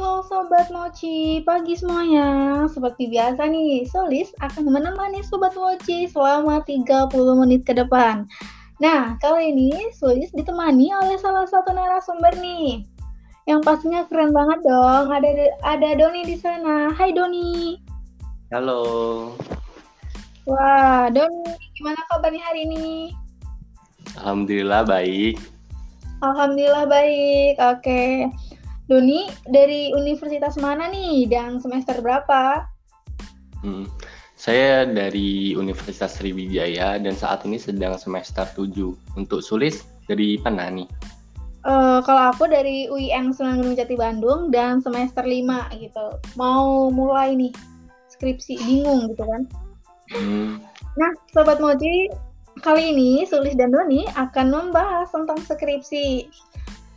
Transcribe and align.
Halo 0.00 0.24
Sobat 0.24 0.72
Mochi, 0.72 1.44
pagi 1.44 1.76
semuanya. 1.76 2.64
Seperti 2.72 3.12
biasa 3.12 3.52
nih, 3.52 3.84
Solis 3.84 4.32
akan 4.40 4.72
menemani 4.72 5.20
Sobat 5.20 5.52
Mochi 5.52 6.08
selama 6.08 6.64
30 6.64 7.12
menit 7.36 7.68
ke 7.68 7.76
depan. 7.76 8.24
Nah, 8.80 9.20
kali 9.20 9.52
ini 9.52 9.92
Solis 9.92 10.32
ditemani 10.32 10.88
oleh 10.88 11.20
salah 11.20 11.44
satu 11.44 11.76
narasumber 11.76 12.32
nih. 12.40 12.80
Yang 13.44 13.60
pastinya 13.60 14.08
keren 14.08 14.32
banget 14.32 14.64
dong. 14.64 15.12
Ada 15.12 15.52
ada 15.68 15.88
Doni 15.92 16.24
di 16.24 16.40
sana. 16.40 16.96
Hai 16.96 17.12
Doni. 17.12 17.76
Halo. 18.56 18.80
Wah, 20.48 21.12
Doni, 21.12 21.44
gimana 21.76 22.00
kabarnya 22.08 22.40
hari 22.48 22.64
ini? 22.64 23.12
Alhamdulillah 24.16 24.80
baik. 24.80 25.36
Alhamdulillah 26.24 26.88
baik. 26.88 27.60
Oke. 27.60 28.32
Doni 28.90 29.30
dari 29.46 29.94
universitas 29.94 30.58
mana 30.58 30.90
nih 30.90 31.30
dan 31.30 31.62
semester 31.62 32.02
berapa? 32.02 32.66
Hmm, 33.62 33.86
saya 34.34 34.82
dari 34.82 35.54
Universitas 35.54 36.18
Sriwijaya 36.18 36.98
dan 36.98 37.14
saat 37.14 37.46
ini 37.46 37.54
sedang 37.54 37.94
semester 38.02 38.42
7. 38.58 39.14
Untuk 39.14 39.46
Sulis 39.46 39.86
dari 40.10 40.42
mana 40.42 40.66
nih? 40.74 40.90
Uh, 41.62 42.02
kalau 42.02 42.34
aku 42.34 42.50
dari 42.50 42.90
UIN 42.90 43.30
Sunan 43.30 43.62
Gunung 43.62 43.78
Jati 43.78 43.94
Bandung 43.94 44.50
dan 44.50 44.82
semester 44.82 45.22
5 45.22 45.70
gitu. 45.78 46.06
Mau 46.34 46.90
mulai 46.90 47.38
nih 47.38 47.54
skripsi 48.10 48.58
bingung 48.58 49.14
gitu 49.14 49.22
kan. 49.22 49.42
Hmm. 50.10 50.58
Nah, 50.98 51.14
Sobat 51.30 51.62
Moji, 51.62 52.10
kali 52.66 52.90
ini 52.90 53.22
Sulis 53.22 53.54
dan 53.54 53.70
Doni 53.70 54.02
akan 54.18 54.50
membahas 54.50 55.14
tentang 55.14 55.38
skripsi. 55.46 56.26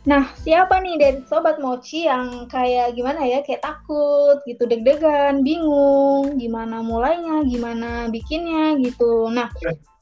Nah, 0.04 0.28
siapa 0.44 0.84
nih 0.84 1.00
dari 1.00 1.18
sobat 1.24 1.56
mochi 1.64 2.04
yang 2.04 2.44
kayak 2.52 2.92
gimana 2.92 3.24
ya, 3.24 3.40
kayak 3.40 3.64
takut 3.64 4.36
gitu, 4.44 4.68
deg-degan, 4.68 5.40
bingung, 5.40 6.36
gimana 6.36 6.84
mulainya, 6.84 7.40
gimana 7.48 8.12
bikinnya 8.12 8.76
gitu. 8.84 9.32
Nah, 9.32 9.48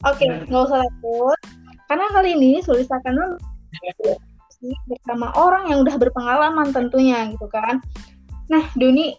oke, 0.02 0.18
okay, 0.18 0.42
nggak 0.50 0.62
usah 0.66 0.82
takut, 0.82 1.38
karena 1.86 2.06
kali 2.10 2.34
ini 2.34 2.58
Sulis 2.66 2.90
akan 2.90 3.38
bersama 4.90 5.30
orang 5.38 5.70
yang 5.70 5.86
udah 5.86 5.94
berpengalaman 5.94 6.74
tentunya 6.74 7.30
gitu 7.30 7.46
kan. 7.46 7.78
Nah, 8.50 8.66
Doni, 8.74 9.14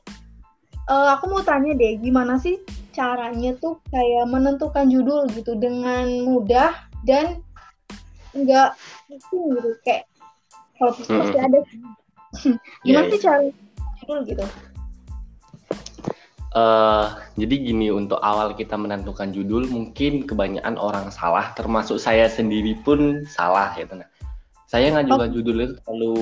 uh, 0.91 1.15
aku 1.15 1.31
mau 1.31 1.43
tanya 1.47 1.71
deh, 1.79 1.95
gimana 2.03 2.35
sih 2.35 2.59
caranya 2.91 3.55
tuh 3.57 3.79
kayak 3.87 4.27
menentukan 4.29 4.91
judul 4.91 5.25
gitu 5.31 5.55
dengan 5.57 6.27
mudah 6.27 6.75
dan 7.07 7.41
nggak 8.33 8.77
gitu 9.09 9.77
kayak 9.85 10.09
kalau 10.83 10.93
pasti 10.99 11.15
mm 11.15 11.23
-hmm. 11.23 11.47
ada 11.47 11.59
gimana 12.83 13.05
yeah, 13.07 13.11
sih 13.15 13.19
yeah. 13.19 13.23
cara 13.23 13.41
judul 14.03 14.19
gitu 14.27 14.45
Uh, 16.53 17.17
jadi 17.33 17.65
gini 17.65 17.89
untuk 17.89 18.21
awal 18.21 18.53
kita 18.53 18.77
menentukan 18.77 19.33
judul 19.33 19.65
mungkin 19.73 20.29
kebanyakan 20.29 20.77
orang 20.77 21.09
salah 21.09 21.49
termasuk 21.57 21.97
saya 21.97 22.29
sendiri 22.29 22.77
pun 22.77 23.25
salah 23.25 23.73
ya 23.73 23.89
nah 23.89 24.05
saya 24.69 24.93
ngajukan 24.93 25.29
oh. 25.29 25.33
judul 25.33 25.57
itu 25.65 25.73
terlalu 25.81 26.15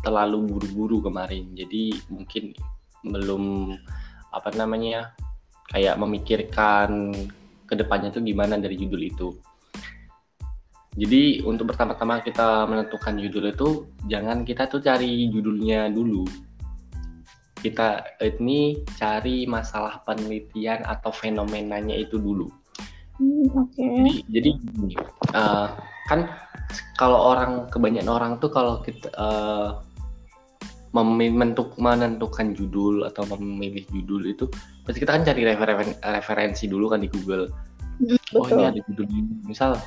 terlalu 0.00 0.38
buru-buru 0.48 1.04
kemarin 1.04 1.52
jadi 1.52 2.00
mungkin 2.08 2.56
belum 3.12 3.76
apa 4.32 4.56
namanya 4.56 5.12
kayak 5.68 6.00
memikirkan 6.00 7.12
ke 7.68 7.76
depannya 7.76 8.08
tuh 8.08 8.24
gimana 8.24 8.56
dari 8.56 8.80
judul 8.80 9.04
itu 9.04 9.36
jadi 10.98 11.46
untuk 11.46 11.70
pertama-tama 11.70 12.18
kita 12.18 12.66
menentukan 12.66 13.14
judul 13.22 13.54
itu 13.54 13.68
jangan 14.10 14.42
kita 14.42 14.66
tuh 14.66 14.82
cari 14.82 15.30
judulnya 15.30 15.86
dulu. 15.94 16.26
Kita 17.54 18.18
ini 18.18 18.82
cari 18.98 19.46
masalah 19.46 20.02
penelitian 20.02 20.82
atau 20.82 21.14
fenomenanya 21.14 21.94
itu 21.94 22.18
dulu. 22.18 22.50
Hmm, 23.14 23.46
Oke. 23.62 23.78
Okay. 23.78 23.94
Jadi, 23.94 24.12
jadi 24.26 24.50
uh, 25.38 25.70
kan 26.10 26.26
kalau 26.98 27.30
orang 27.30 27.70
kebanyakan 27.70 28.10
orang 28.10 28.32
tuh 28.42 28.50
kalau 28.50 28.82
kita 28.82 29.06
uh, 29.14 29.78
menentukan 30.90 32.58
judul 32.58 33.06
atau 33.06 33.22
memilih 33.38 33.86
judul 33.94 34.34
itu 34.34 34.50
pasti 34.82 34.98
kita 34.98 35.14
kan 35.14 35.22
cari 35.22 35.46
referen 35.46 35.94
referensi 36.10 36.66
dulu 36.66 36.90
kan 36.90 37.06
di 37.06 37.10
Google. 37.10 37.46
Hmm, 38.02 38.18
betul. 38.18 38.34
Oh 38.42 38.46
ini 38.50 38.62
ada 38.66 38.80
judul 38.82 39.06
ini. 39.14 39.34
Misal 39.46 39.78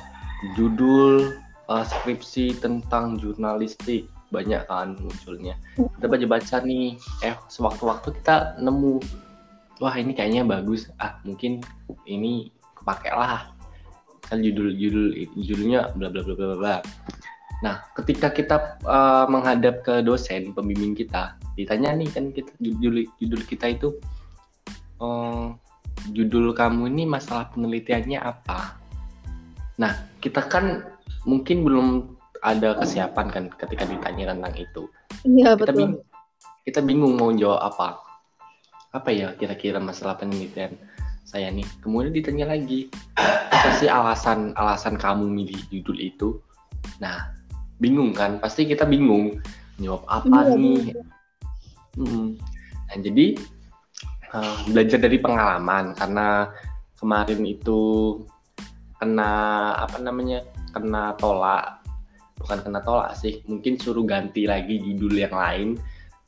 judul 0.58 1.36
uh, 1.70 1.84
skripsi 1.84 2.58
tentang 2.58 3.18
jurnalistik. 3.18 4.08
Banyak 4.32 4.64
kan 4.64 4.96
munculnya. 4.96 5.60
Kita 5.76 6.08
baca-baca 6.08 6.64
nih. 6.64 6.96
Eh 7.20 7.36
sewaktu-waktu 7.52 8.16
kita 8.22 8.56
nemu. 8.58 8.96
Wah 9.78 9.94
ini 9.98 10.16
kayaknya 10.16 10.48
bagus. 10.48 10.88
Ah 10.96 11.20
mungkin 11.22 11.60
ini 12.08 12.48
kepake 12.80 13.12
lah. 13.12 13.52
Kan 14.24 14.40
judul 14.40 14.72
judul 14.72 15.12
judulnya 15.36 15.92
bla 15.92 16.08
bla 16.08 16.24
bla 16.24 16.34
bla 16.34 16.56
bla 16.56 16.76
nah 17.62 17.78
ketika 17.94 18.34
kita 18.34 18.76
uh, 18.82 19.24
menghadap 19.30 19.86
ke 19.86 20.02
dosen 20.02 20.50
pembimbing 20.50 20.98
kita 20.98 21.38
ditanya 21.54 21.94
nih 21.94 22.10
kan 22.10 22.34
kita 22.34 22.50
judul 22.58 23.06
judul 23.22 23.42
kita 23.46 23.70
itu 23.70 23.88
uh, 24.98 25.54
judul 26.10 26.50
kamu 26.58 26.90
ini 26.90 27.06
masalah 27.06 27.54
penelitiannya 27.54 28.18
apa 28.18 28.81
Nah, 29.82 29.98
kita 30.22 30.46
kan 30.46 30.86
mungkin 31.26 31.66
belum 31.66 32.14
ada 32.46 32.78
kesiapan 32.78 33.26
kan 33.34 33.44
ketika 33.58 33.82
ditanya 33.82 34.30
tentang 34.30 34.54
itu. 34.54 34.82
Iya, 35.26 35.58
kita 35.58 35.74
betul. 35.74 35.74
Bingung, 35.74 36.02
kita 36.62 36.80
bingung 36.86 37.12
mau 37.18 37.30
jawab 37.34 37.60
apa. 37.66 37.88
Apa 38.94 39.10
ya 39.10 39.34
kira-kira 39.34 39.82
masalah 39.82 40.14
penelitian 40.22 40.78
saya 41.26 41.50
nih. 41.50 41.66
Kemudian 41.82 42.14
ditanya 42.14 42.54
lagi, 42.54 42.86
apa 43.18 43.68
sih 43.82 43.90
alasan 43.90 44.54
alasan 44.54 44.94
kamu 44.94 45.26
milih 45.26 45.58
judul 45.74 45.98
itu? 45.98 46.28
Nah, 47.02 47.34
bingung 47.82 48.14
kan? 48.14 48.38
Pasti 48.38 48.70
kita 48.70 48.86
bingung 48.86 49.42
jawab 49.82 50.06
apa 50.06 50.54
iya, 50.54 50.54
nih. 50.54 50.82
Hmm. 51.98 52.38
Nah, 52.86 52.98
jadi 53.02 53.26
uh, 54.30 54.56
belajar 54.70 54.98
dari 55.02 55.18
pengalaman 55.18 55.96
karena 55.98 56.52
kemarin 56.98 57.42
itu 57.42 57.80
kena 59.02 59.32
apa 59.82 59.98
namanya 59.98 60.46
kena 60.70 61.18
tolak. 61.18 61.82
Bukan 62.38 62.62
kena 62.62 62.78
tolak 62.86 63.18
sih 63.18 63.42
mungkin 63.50 63.74
suruh 63.74 64.06
ganti 64.06 64.46
lagi 64.46 64.78
judul 64.78 65.18
yang 65.18 65.34
lain. 65.34 65.68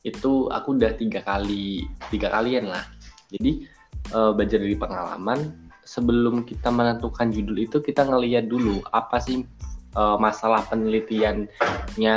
Itu 0.03 0.51
aku 0.51 0.75
udah 0.75 0.91
tiga 0.99 1.23
kali 1.23 1.87
tiga 2.11 2.27
kalian 2.35 2.67
lah. 2.67 2.83
Jadi 3.31 3.63
uh, 4.11 4.35
belajar 4.35 4.59
dari 4.59 4.75
pengalaman. 4.75 5.63
Sebelum 5.85 6.49
kita 6.49 6.73
menentukan 6.73 7.29
judul 7.29 7.61
itu 7.61 7.77
kita 7.77 8.09
ngeliat 8.09 8.49
dulu 8.49 8.81
apa 8.89 9.21
sih 9.21 9.47
uh, 9.95 10.17
masalah 10.19 10.65
penelitiannya. 10.67 12.15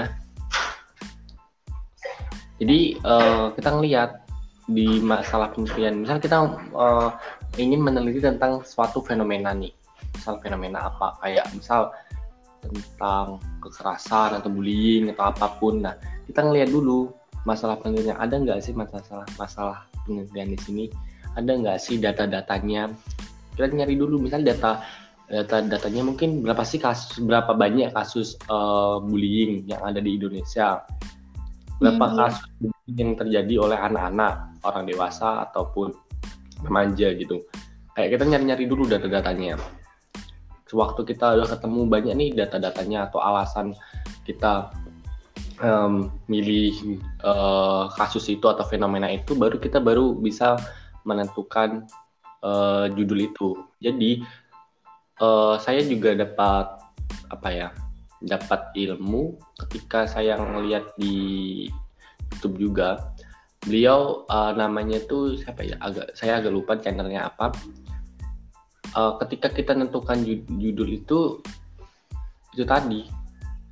Jadi 2.58 2.78
uh, 3.06 3.52
kita 3.54 3.68
ngeliat 3.76 4.10
di 4.66 5.04
masalah 5.04 5.52
penelitian. 5.52 6.00
Misal 6.00 6.16
kita 6.16 6.48
uh, 6.72 7.12
ingin 7.60 7.84
meneliti 7.84 8.24
tentang 8.24 8.64
suatu 8.64 9.04
fenomena 9.04 9.52
nih 9.52 9.77
misal 10.18 10.42
fenomena 10.42 10.90
apa 10.90 11.14
kayak 11.22 11.46
misal 11.54 11.94
tentang 12.58 13.38
kekerasan 13.62 14.42
atau 14.42 14.50
bullying 14.50 15.14
atau 15.14 15.30
apa 15.30 15.46
pun. 15.56 15.78
Nah 15.82 15.94
kita 16.26 16.42
ngeliat 16.42 16.68
dulu 16.68 17.08
masalah 17.46 17.78
penelitian. 17.78 18.18
Ada 18.18 18.34
nggak 18.42 18.58
sih 18.60 18.74
masalah 18.74 19.24
masalah 19.38 19.86
penelitian 20.04 20.52
di 20.52 20.58
sini? 20.60 20.84
Ada 21.38 21.50
nggak 21.54 21.78
sih 21.78 21.96
data-datanya? 22.02 22.90
Kita 23.54 23.70
nyari 23.70 23.94
dulu 23.94 24.18
misal 24.22 24.42
data 24.42 24.82
data-datanya 25.28 26.02
mungkin 26.08 26.40
berapa 26.40 26.64
sih 26.64 26.80
kasus 26.80 27.20
berapa 27.20 27.52
banyak 27.52 27.92
kasus 27.92 28.40
uh, 28.48 28.96
bullying 28.98 29.64
yang 29.70 29.80
ada 29.86 30.02
di 30.02 30.18
Indonesia? 30.18 30.82
Berapa 31.78 32.04
hmm, 32.10 32.16
kasus 32.18 32.46
bullying 32.58 32.96
yang 32.98 33.12
terjadi 33.14 33.54
oleh 33.62 33.78
anak-anak 33.78 34.34
orang 34.66 34.84
dewasa 34.88 35.46
ataupun 35.48 35.94
remaja 36.66 37.14
gitu? 37.14 37.38
Kayak 37.94 38.18
kita 38.18 38.24
nyari-nyari 38.30 38.64
dulu 38.66 38.86
data-datanya 38.86 39.77
sewaktu 40.68 41.00
kita 41.16 41.40
udah 41.40 41.48
ketemu 41.48 41.80
banyak 41.88 42.14
nih 42.14 42.30
data-datanya 42.36 43.08
atau 43.08 43.24
alasan 43.24 43.72
kita 44.28 44.68
um, 45.64 46.12
milih 46.28 47.00
uh, 47.24 47.88
kasus 47.96 48.28
itu 48.28 48.44
atau 48.46 48.62
fenomena 48.68 49.08
itu 49.08 49.32
baru 49.32 49.56
kita 49.56 49.80
baru 49.80 50.12
bisa 50.14 50.60
menentukan 51.08 51.88
uh, 52.44 52.86
judul 52.92 53.32
itu. 53.32 53.48
Jadi 53.80 54.22
uh, 55.24 55.56
saya 55.56 55.80
juga 55.88 56.14
dapat 56.14 56.66
apa 57.32 57.48
ya 57.48 57.68
dapat 58.20 58.74
ilmu 58.74 59.38
ketika 59.66 60.04
saya 60.04 60.36
ngeliat 60.36 60.92
di 61.00 61.66
YouTube 62.34 62.70
juga. 62.70 63.14
Beliau 63.64 64.22
uh, 64.30 64.54
namanya 64.54 65.02
tuh 65.08 65.34
siapa 65.34 65.66
ya? 65.66 65.80
Agak 65.82 66.14
saya 66.14 66.38
agak 66.38 66.52
lupa 66.54 66.78
channelnya 66.78 67.26
apa 67.26 67.50
uh, 68.96 69.18
ketika 69.24 69.52
kita 69.52 69.76
menentukan 69.76 70.22
judul 70.48 70.88
itu 70.88 71.42
itu 72.54 72.64
tadi 72.64 73.04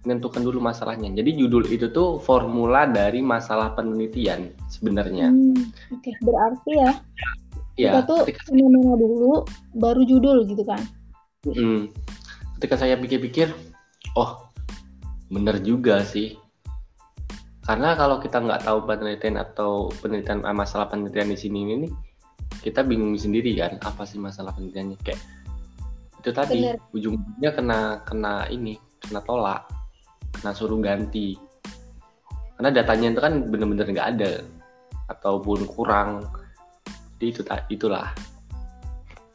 menentukan 0.07 0.47
dulu 0.47 0.63
masalahnya. 0.63 1.11
Jadi 1.11 1.35
judul 1.35 1.67
itu 1.67 1.91
tuh 1.91 2.23
formula 2.23 2.87
dari 2.87 3.19
masalah 3.19 3.75
penelitian 3.75 4.55
sebenarnya. 4.71 5.35
Hmm, 5.35 5.59
Oke, 5.91 6.15
okay. 6.15 6.15
berarti 6.23 6.73
ya, 6.79 6.91
ya 7.75 7.91
kita 7.91 8.01
tuh 8.07 8.21
fenomena 8.47 8.95
dulu, 8.95 9.43
baru 9.75 10.03
judul 10.07 10.47
gitu 10.47 10.63
kan? 10.63 10.79
Hmm, 11.43 11.91
ketika 12.57 12.79
saya 12.79 12.95
pikir-pikir, 12.95 13.51
oh 14.15 14.47
bener 15.27 15.59
juga 15.59 16.07
sih. 16.07 16.39
Karena 17.67 17.99
kalau 17.99 18.23
kita 18.23 18.39
nggak 18.39 18.63
tahu 18.63 18.87
penelitian 18.87 19.43
atau 19.43 19.91
penelitian 19.99 20.47
masalah 20.55 20.87
penelitian 20.87 21.35
di 21.35 21.39
sini 21.39 21.59
ini, 21.67 21.91
kita 22.67 22.83
bingung 22.83 23.15
sendiri 23.15 23.55
kan 23.55 23.79
apa 23.87 24.03
sih 24.03 24.19
masalah 24.19 24.51
penelitiannya 24.51 24.99
kayak 25.07 25.23
itu 26.19 26.35
tadi 26.35 26.75
ujung-ujungnya 26.91 27.51
kena 27.55 27.81
kena 28.03 28.51
ini 28.51 28.75
kena 28.99 29.23
tolak 29.23 29.71
kena 30.35 30.51
suruh 30.51 30.83
ganti. 30.83 31.39
Karena 32.59 32.71
datanya 32.73 33.15
itu 33.15 33.21
kan 33.23 33.35
bener-bener 33.47 33.87
nggak 33.87 34.11
ada 34.19 34.33
ataupun 35.13 35.65
kurang. 35.71 36.27
Jadi 37.17 37.27
itu 37.33 37.43
itulah. 37.73 38.11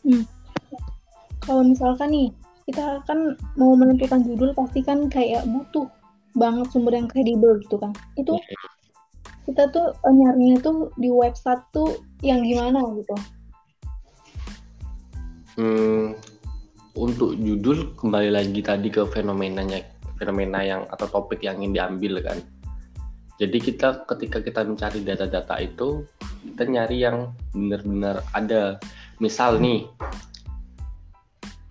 Hmm. 0.02 0.26
kalau 1.46 1.62
misalkan 1.62 2.10
nih 2.10 2.30
kita 2.66 3.06
kan 3.06 3.38
mau 3.54 3.78
menentukan 3.78 4.26
judul 4.26 4.50
pasti 4.58 4.82
kan 4.82 5.10
kayak 5.10 5.46
butuh 5.46 5.86
banget 6.34 6.70
sumber 6.74 6.98
yang 6.98 7.08
kredibel 7.10 7.58
gitu 7.62 7.78
kan. 7.78 7.94
Itu 8.18 8.38
yeah. 8.38 8.81
Kita 9.52 9.68
tuh 9.70 9.92
eh, 9.94 10.14
nyarinya 10.16 10.58
tuh 10.64 10.78
di 10.96 11.12
website 11.12 11.62
tuh 11.76 12.00
yang 12.24 12.42
gimana 12.42 12.80
gitu 12.98 13.16
hmm, 15.60 16.16
untuk 16.96 17.36
judul 17.36 17.94
kembali 18.00 18.30
lagi 18.32 18.60
tadi 18.64 18.88
ke 18.88 19.04
fenomenanya 19.12 20.02
fenomena 20.22 20.62
yang 20.62 20.86
atau 20.94 21.10
topik 21.10 21.42
yang 21.42 21.58
ingin 21.58 21.74
diambil 21.82 22.22
kan. 22.22 22.38
Jadi 23.42 23.58
kita 23.58 24.06
ketika 24.06 24.38
kita 24.38 24.62
mencari 24.62 25.02
data-data 25.02 25.58
itu 25.58 26.06
kita 26.46 26.70
nyari 26.70 27.02
yang 27.02 27.34
benar-benar 27.58 28.22
ada. 28.38 28.78
Misal 29.18 29.58
nih, 29.58 29.90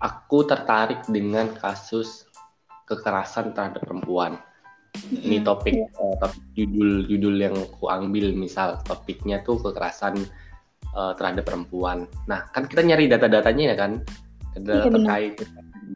aku 0.03 0.43
tertarik 0.43 1.07
dengan 1.07 1.47
kasus 1.55 2.27
kekerasan 2.91 3.55
terhadap 3.55 3.87
perempuan. 3.87 4.35
Ini 5.11 5.39
iya, 5.39 5.43
topik, 5.43 5.75
yeah. 5.75 5.89
uh, 5.99 6.15
topik 6.19 6.43
judul 6.55 7.07
judul 7.07 7.35
yang 7.39 7.55
aku 7.55 7.87
ambil 7.87 8.31
misal 8.35 8.79
topiknya 8.83 9.39
tuh 9.43 9.59
kekerasan 9.59 10.23
uh, 10.95 11.15
terhadap 11.15 11.47
perempuan. 11.47 12.07
Nah 12.27 12.47
kan 12.51 12.67
kita 12.67 12.83
nyari 12.83 13.07
data-datanya 13.07 13.63
ya 13.71 13.75
kan, 13.75 13.91
data 14.55 14.87
yeah, 14.87 14.91
terkait 14.91 15.33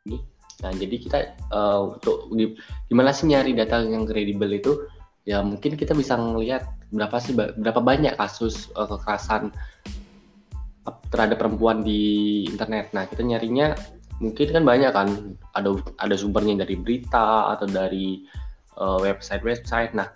ini 0.08 0.18
Nah, 0.64 0.72
jadi 0.72 0.96
kita 0.98 1.18
uh, 1.52 1.94
untuk 1.94 2.32
gimana 2.88 3.12
sih 3.12 3.28
nyari 3.28 3.52
data 3.52 3.84
yang 3.84 4.08
kredibel 4.08 4.50
itu? 4.50 4.88
Ya 5.22 5.42
mungkin 5.46 5.78
kita 5.78 5.94
bisa 5.98 6.16
ngelihat 6.16 6.66
berapa 6.90 7.18
sih 7.22 7.38
berapa 7.38 7.82
banyak 7.82 8.16
kasus 8.16 8.74
uh, 8.78 8.90
kekerasan 8.90 9.52
terhadap 11.14 11.38
perempuan 11.38 11.86
di 11.86 12.46
internet. 12.50 12.94
Nah, 12.98 13.10
kita 13.10 13.26
nyarinya 13.26 13.78
mungkin 14.18 14.48
kan 14.48 14.64
banyak 14.64 14.92
kan 14.96 15.10
ada 15.54 15.76
ada 16.00 16.16
sumbernya 16.16 16.64
dari 16.64 16.80
berita 16.80 17.52
atau 17.52 17.68
dari 17.68 18.24
uh, 18.80 19.00
website-website. 19.00 19.96
Nah, 19.96 20.12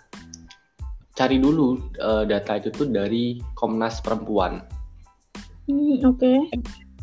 cari 1.15 1.39
dulu 1.39 1.79
uh, 1.99 2.23
data 2.23 2.59
itu 2.59 2.69
tuh 2.71 2.87
dari 2.87 3.39
Komnas 3.55 3.99
Perempuan. 3.99 4.63
Hmm, 5.67 5.99
Oke. 6.07 6.25
Okay. 6.25 6.39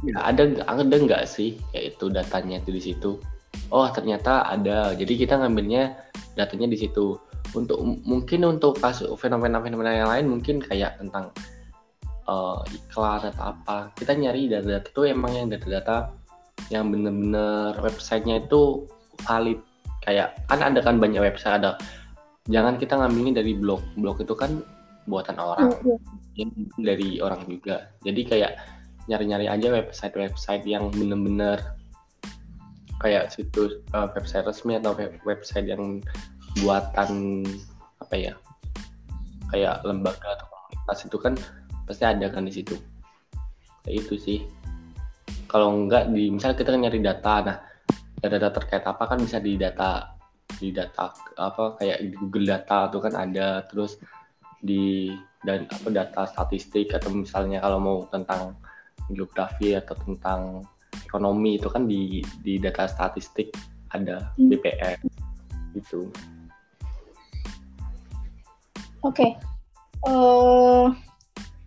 Ya, 0.04 0.20
ada 0.28 0.52
ada 0.68 0.84
nggak 0.84 1.24
sih 1.24 1.56
yaitu 1.72 2.12
datanya 2.12 2.60
itu 2.60 2.68
di 2.68 2.82
situ? 2.92 3.16
oh 3.70 3.88
ternyata 3.90 4.46
ada 4.46 4.94
jadi 4.94 5.26
kita 5.26 5.34
ngambilnya 5.40 5.96
datanya 6.38 6.70
di 6.70 6.78
situ 6.78 7.18
untuk 7.54 7.80
mungkin 8.04 8.44
untuk 8.44 8.78
kasus 8.78 9.08
fenomena-fenomena 9.16 9.92
yang 9.94 10.08
lain 10.10 10.26
mungkin 10.28 10.56
kayak 10.60 10.98
tentang 11.00 11.32
uh, 12.28 12.60
iklan 12.68 13.32
atau 13.32 13.54
apa 13.54 13.90
kita 13.96 14.12
nyari 14.12 14.50
data-data 14.50 14.88
itu 14.92 15.02
emang 15.08 15.32
yang 15.32 15.48
data-data 15.48 16.12
yang 16.68 16.90
bener-bener 16.90 17.78
websitenya 17.80 18.44
itu 18.44 18.84
valid 19.24 19.62
kayak 20.06 20.38
kan 20.46 20.62
ada 20.62 20.80
kan 20.80 21.02
banyak 21.02 21.20
website 21.20 21.60
ada. 21.60 21.74
Jangan 22.46 22.78
kita 22.78 22.94
ngambilnya 22.94 23.42
dari 23.42 23.58
blog. 23.58 23.82
Blog 23.98 24.22
itu 24.22 24.32
kan 24.38 24.62
buatan 25.10 25.36
orang. 25.36 25.74
Ya, 26.38 26.46
dari 26.78 27.18
orang 27.18 27.42
juga. 27.50 27.90
Jadi 28.06 28.22
kayak 28.22 28.54
nyari-nyari 29.10 29.46
aja 29.50 29.68
website-website 29.70 30.66
yang 30.66 30.90
bener-bener 30.94 31.58
kayak 33.02 33.30
situs 33.30 33.82
uh, 33.94 34.08
website 34.14 34.46
resmi 34.46 34.78
atau 34.80 34.96
web 34.96 35.14
website 35.28 35.68
yang 35.68 36.00
buatan 36.64 37.44
apa 38.00 38.14
ya 38.16 38.32
kayak 39.52 39.84
lembaga 39.84 40.38
atau 40.40 40.46
komunitas 40.48 40.98
itu 41.06 41.16
kan 41.20 41.34
pasti 41.86 42.02
ada 42.06 42.26
kan 42.30 42.46
di 42.46 42.52
situ. 42.54 42.74
Kayak 43.86 44.06
itu 44.06 44.14
sih. 44.18 44.38
Kalau 45.46 45.70
enggak 45.86 46.10
di 46.10 46.30
misal 46.34 46.58
kita 46.58 46.74
kan 46.74 46.82
nyari 46.82 46.98
data 46.98 47.34
nah 47.46 47.58
data 48.28 48.48
terkait 48.52 48.84
apa 48.84 49.04
kan 49.06 49.18
bisa 49.20 49.38
di 49.38 49.58
data 49.58 50.16
di 50.56 50.70
data 50.72 51.12
apa 51.36 51.76
kayak 51.76 51.98
di 52.00 52.08
Google 52.16 52.48
Data 52.48 52.88
itu 52.88 52.98
kan 53.02 53.14
ada 53.18 53.66
terus 53.66 53.98
di 54.62 55.12
dan 55.44 55.68
apa 55.68 55.88
data 55.92 56.22
statistik 56.26 56.90
atau 56.96 57.12
misalnya 57.12 57.60
kalau 57.60 57.78
mau 57.78 57.98
tentang 58.08 58.56
geografi 59.12 59.76
atau 59.76 59.94
tentang 60.02 60.64
ekonomi 61.06 61.60
itu 61.60 61.68
kan 61.70 61.84
di 61.86 62.24
di 62.42 62.58
data 62.58 62.88
statistik 62.88 63.52
ada 63.94 64.32
hmm. 64.34 64.48
BPS 64.50 64.98
gitu. 65.76 66.10
Oke. 69.04 69.22
Okay. 69.22 69.30
Uh, 70.06 70.90
eh, 70.90 71.05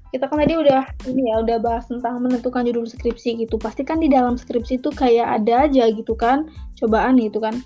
kita 0.10 0.26
kan 0.26 0.42
tadi 0.42 0.58
udah 0.58 0.84
ini 1.06 1.30
ya 1.30 1.42
udah 1.46 1.58
bahas 1.62 1.86
tentang 1.86 2.18
menentukan 2.22 2.66
judul 2.66 2.90
skripsi 2.90 3.46
gitu. 3.46 3.62
Pasti 3.62 3.86
kan 3.86 4.02
di 4.02 4.10
dalam 4.10 4.36
skripsi 4.36 4.82
itu 4.82 4.90
kayak 4.90 5.42
ada 5.42 5.70
aja 5.70 5.90
gitu 5.94 6.18
kan 6.18 6.50
cobaan 6.82 7.22
gitu 7.22 7.38
kan. 7.38 7.62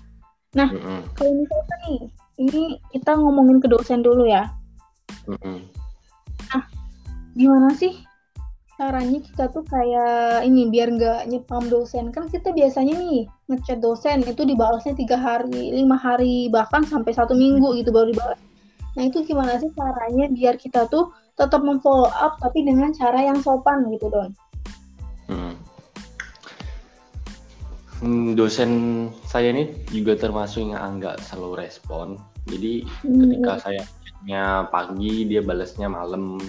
Nah, 0.52 0.68
mm 0.70 0.80
-hmm. 0.80 1.00
kalau 1.16 1.32
misalkan 1.34 1.78
nih 1.88 2.00
ini 2.44 2.62
kita 2.92 3.16
ngomongin 3.16 3.58
ke 3.58 3.68
dosen 3.68 4.04
dulu 4.04 4.28
ya. 4.28 4.52
Mm 5.24 5.38
-hmm. 5.40 5.58
Nah, 6.52 6.62
gimana 7.34 7.72
sih 7.74 8.04
caranya 8.74 9.22
kita 9.22 9.44
tuh 9.54 9.62
kayak 9.70 10.42
ini 10.50 10.66
biar 10.66 10.90
nggak 10.98 11.20
nyepam 11.30 11.70
dosen 11.70 12.10
kan 12.10 12.26
kita 12.26 12.50
biasanya 12.50 12.98
nih 12.98 13.30
ngechat 13.46 13.78
dosen 13.78 14.26
itu 14.26 14.42
dibalasnya 14.42 14.98
tiga 14.98 15.14
hari 15.14 15.70
lima 15.78 15.94
hari 15.94 16.50
bahkan 16.50 16.82
sampai 16.82 17.14
satu 17.14 17.38
minggu 17.38 17.78
gitu 17.78 17.94
baru 17.94 18.10
dibalas 18.10 18.40
nah 18.98 19.02
itu 19.06 19.22
gimana 19.22 19.62
sih 19.62 19.70
caranya 19.78 20.26
biar 20.26 20.58
kita 20.58 20.90
tuh 20.90 21.14
tetap 21.34 21.60
memfollow 21.62 22.10
up 22.10 22.38
tapi 22.38 22.62
dengan 22.62 22.94
cara 22.94 23.18
yang 23.18 23.38
sopan 23.42 23.90
gitu 23.90 24.06
don 24.10 24.30
hmm. 25.30 25.54
Hmm, 28.04 28.36
dosen 28.36 28.70
saya 29.26 29.54
ini 29.54 29.70
juga 29.90 30.18
termasuk 30.18 30.70
yang 30.70 30.78
enggak 30.78 31.18
selalu 31.24 31.66
respon 31.66 32.20
jadi 32.46 32.84
hmm. 33.06 33.18
ketika 33.20 33.52
saya 33.70 33.82
pagi 34.72 35.28
dia 35.28 35.44
balasnya 35.44 35.88
malam 35.90 36.40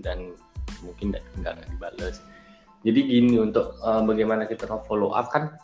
dan 0.00 0.34
mungkin 0.82 1.14
nggak 1.38 1.54
dibales 1.70 2.18
jadi 2.82 2.98
gini 2.98 3.38
untuk 3.38 3.78
uh, 3.86 4.02
bagaimana 4.02 4.48
kita 4.48 4.66
follow 4.88 5.14
up 5.14 5.30
kan 5.30 5.54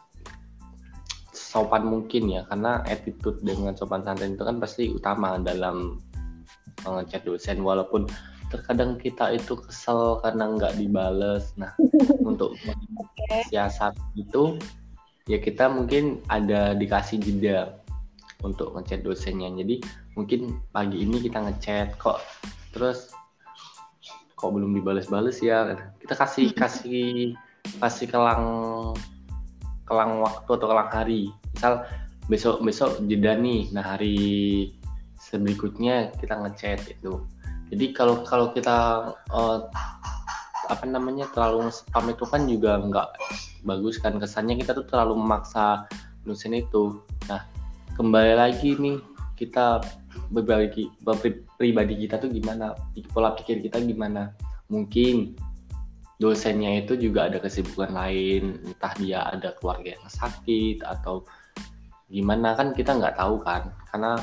sopan 1.35 1.89
mungkin 1.89 2.29
ya 2.29 2.45
karena 2.47 2.85
attitude 2.87 3.41
dengan 3.43 3.75
sopan 3.75 4.05
santun 4.05 4.37
itu 4.37 4.45
kan 4.45 4.61
pasti 4.63 4.93
utama 4.93 5.41
dalam 5.41 5.99
ngechat 6.87 7.27
dosen 7.27 7.65
walaupun 7.65 8.07
terkadang 8.49 8.97
kita 8.97 9.33
itu 9.37 9.57
kesel 9.57 10.21
karena 10.25 10.49
nggak 10.57 10.77
dibales. 10.81 11.53
Nah 11.61 11.73
untuk 12.29 12.57
siasat 13.49 13.95
itu 14.17 14.57
ya 15.29 15.37
kita 15.41 15.69
mungkin 15.69 16.25
ada 16.33 16.73
dikasih 16.73 17.21
jeda 17.21 17.79
untuk 18.43 18.75
ngechat 18.75 19.05
dosennya. 19.05 19.53
Jadi 19.53 19.85
mungkin 20.17 20.61
pagi 20.73 21.05
ini 21.05 21.21
kita 21.21 21.45
ngechat 21.45 22.01
kok. 22.01 22.25
Terus 22.73 23.13
kok 24.39 24.51
belum 24.51 24.73
dibales-bales 24.77 25.39
ya? 25.45 25.77
Kita 26.01 26.15
kasih 26.17 26.55
kasih 26.57 27.35
kasih 27.83 28.07
kelang 28.09 28.45
kelang 29.85 30.21
waktu 30.25 30.51
atau 30.51 30.67
kelang 30.69 30.91
hari. 30.91 31.33
Misal 31.53 31.85
besok 32.29 32.65
besok 32.65 33.01
jeda 33.05 33.37
nih. 33.37 33.69
Nah 33.73 33.85
hari 33.85 34.17
berikutnya 35.29 36.09
kita 36.17 36.41
ngechat 36.41 36.89
itu 36.89 37.21
jadi 37.69 37.87
kalau 37.93 38.25
kalau 38.25 38.53
kita 38.57 39.13
uh, 39.29 39.69
apa 40.69 40.85
namanya 40.85 41.29
terlalu 41.33 41.73
spam 41.73 42.13
itu 42.13 42.25
kan 42.29 42.45
juga 42.45 42.81
nggak 42.81 43.09
bagus 43.65 43.97
kan 44.01 44.17
kesannya 44.21 44.61
kita 44.61 44.77
tuh 44.77 44.85
terlalu 44.85 45.17
memaksa 45.17 45.89
dosen 46.29 46.57
itu. 46.57 47.01
Nah 47.29 47.45
kembali 47.97 48.37
lagi 48.37 48.77
nih 48.77 49.01
kita 49.37 49.81
berbagi 50.33 50.93
pribadi 51.57 51.95
kita 52.05 52.21
tuh 52.21 52.29
gimana? 52.29 52.77
Pola 53.13 53.33
pikir 53.37 53.65
kita 53.65 53.81
gimana? 53.81 54.33
Mungkin 54.69 55.37
dosennya 56.21 56.85
itu 56.85 56.99
juga 57.01 57.33
ada 57.33 57.41
kesibukan 57.41 57.95
lain 57.95 58.61
entah 58.65 58.93
dia 59.01 59.25
ada 59.25 59.57
keluarga 59.57 59.95
yang 59.97 60.09
sakit 60.11 60.85
atau 60.85 61.25
gimana 62.13 62.57
kan 62.57 62.77
kita 62.77 62.93
nggak 62.97 63.17
tahu 63.17 63.41
kan? 63.41 63.73
Karena 63.89 64.21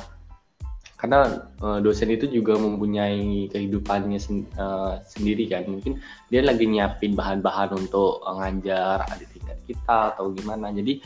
karena 0.96 1.44
uh, 1.60 1.84
dosen 1.84 2.08
itu 2.08 2.24
juga 2.32 2.56
mempunyai 2.56 3.52
kehidupannya 3.52 4.16
sen, 4.16 4.48
uh, 4.56 5.04
sendiri 5.04 5.52
kan. 5.52 5.68
Mungkin 5.68 6.00
dia 6.32 6.40
lagi 6.40 6.64
nyiapin 6.64 7.12
bahan-bahan 7.20 7.75
untuk 7.75 8.24
uh, 8.24 8.40
ngajar 8.40 9.04
adik 9.12 9.28
tingkat 9.36 9.60
kita 9.68 10.16
atau 10.16 10.32
gimana. 10.32 10.72
Jadi 10.72 11.04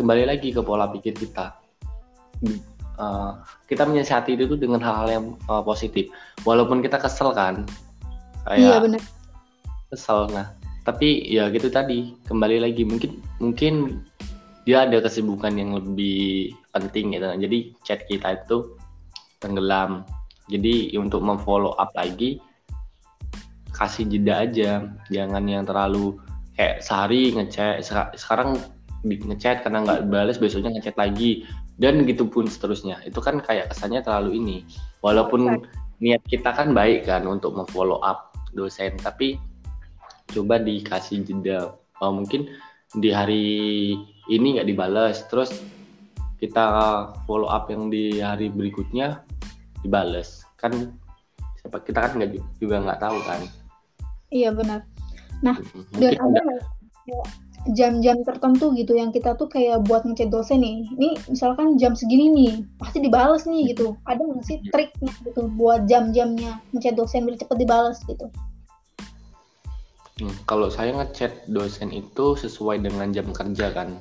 kembali 0.00 0.24
lagi 0.24 0.48
ke 0.56 0.64
pola 0.64 0.88
pikir 0.88 1.12
kita. 1.12 1.60
Uh, 2.96 3.36
kita 3.68 3.84
menyiasati 3.84 4.32
itu 4.32 4.48
tuh 4.48 4.56
dengan 4.56 4.80
hal-hal 4.80 5.08
yang 5.12 5.26
uh, 5.44 5.60
positif. 5.60 6.08
Walaupun 6.48 6.80
kita 6.80 6.96
kesel 6.96 7.36
kan. 7.36 7.68
Kayak 8.48 8.58
iya 8.58 8.76
benar 8.80 9.02
kesel 9.92 10.32
nah. 10.32 10.56
Tapi 10.88 11.28
ya 11.28 11.52
gitu 11.52 11.68
tadi. 11.68 12.16
Kembali 12.24 12.64
lagi 12.64 12.88
mungkin 12.88 13.20
mungkin 13.44 14.00
dia 14.64 14.88
ada 14.88 15.04
kesibukan 15.04 15.52
yang 15.52 15.76
lebih 15.76 16.56
penting 16.72 17.12
gitu. 17.12 17.28
Jadi 17.28 17.58
chat 17.84 18.08
kita 18.08 18.40
itu 18.40 18.72
tenggelam. 19.42 20.06
Jadi 20.46 20.94
untuk 20.94 21.20
memfollow 21.26 21.74
up 21.74 21.90
lagi 21.98 22.38
kasih 23.74 24.06
jeda 24.06 24.46
aja. 24.46 24.70
Jangan 25.10 25.42
yang 25.50 25.66
terlalu 25.66 26.22
kayak 26.54 26.80
sehari 26.86 27.34
ngechat. 27.34 27.82
Sekarang 28.14 28.62
ngechat 29.02 29.66
karena 29.66 29.82
nggak 29.82 30.00
balas 30.06 30.38
besoknya 30.38 30.70
ngechat 30.78 30.94
lagi. 30.94 31.42
Dan 31.74 32.06
gitu 32.06 32.30
pun 32.30 32.46
seterusnya. 32.46 33.02
Itu 33.02 33.18
kan 33.18 33.42
kayak 33.42 33.74
kesannya 33.74 34.06
terlalu 34.06 34.38
ini. 34.38 34.58
Walaupun 35.02 35.66
niat 35.98 36.22
kita 36.30 36.54
kan 36.54 36.70
baik 36.70 37.10
kan 37.10 37.26
untuk 37.26 37.58
memfollow 37.58 37.98
up 38.06 38.30
dosen. 38.54 38.94
Tapi 39.02 39.40
coba 40.30 40.62
dikasih 40.62 41.26
jeda. 41.26 41.74
Oh, 41.98 42.14
mungkin 42.14 42.46
di 42.92 43.08
hari 43.08 43.44
ini 44.28 44.60
nggak 44.60 44.68
dibalas 44.68 45.24
terus 45.32 45.64
kita 46.42 46.64
follow 47.24 47.48
up 47.48 47.70
yang 47.72 47.88
di 47.88 48.20
hari 48.20 48.52
berikutnya 48.52 49.24
dibales. 49.82 50.46
Kan 50.56 50.96
siapa 51.60 51.82
kita 51.82 52.06
kan 52.06 52.18
nggak 52.18 52.38
juga 52.58 52.82
nggak 52.82 53.00
tahu 53.02 53.18
kan. 53.26 53.40
Iya 54.32 54.50
benar. 54.54 54.86
Nah 55.42 55.58
dan 55.98 56.14
ada 56.16 56.42
jam-jam 57.70 58.26
tertentu 58.26 58.74
gitu 58.74 58.98
yang 58.98 59.14
kita 59.14 59.38
tuh 59.38 59.46
kayak 59.46 59.86
buat 59.86 60.02
ngechat 60.02 60.34
dosen 60.34 60.66
nih. 60.66 60.82
Ini 60.98 61.08
misalkan 61.30 61.78
jam 61.78 61.94
segini 61.94 62.26
nih 62.34 62.52
pasti 62.82 62.98
dibales 62.98 63.46
nih 63.46 63.74
gitu. 63.74 63.94
Ada 64.10 64.18
nggak 64.18 64.42
sih 64.42 64.58
triknya 64.74 65.12
gitu 65.22 65.46
buat 65.54 65.86
jam-jamnya 65.86 66.58
ngechat 66.74 66.98
dosen 66.98 67.22
biar 67.22 67.38
cepet 67.38 67.56
dibales 67.62 68.02
gitu? 68.10 68.26
Hmm, 70.18 70.34
kalau 70.46 70.68
saya 70.68 70.90
ngechat 70.94 71.46
dosen 71.50 71.94
itu 71.94 72.34
sesuai 72.34 72.82
dengan 72.82 73.14
jam 73.14 73.30
kerja 73.30 73.70
kan. 73.70 73.94